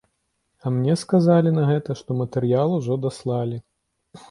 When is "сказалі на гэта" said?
1.01-1.91